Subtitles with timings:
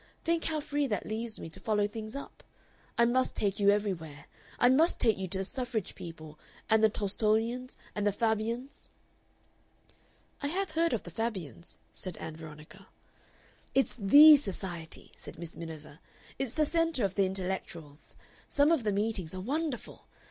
[0.23, 2.43] Think how free that leaves me to follow things up!
[2.97, 4.25] I must take you everywhere.
[4.57, 6.39] I must take you to the Suffrage people,
[6.71, 8.89] and the Tolstoyans, and the Fabians."
[10.41, 12.87] "I have heard of the Fabians," said Ann Veronica.
[13.75, 15.99] "It's THE Society!" said Miss Miniver.
[16.39, 18.15] "It's the centre of the intellectuals.
[18.49, 20.07] Some of the meetings are wonderful!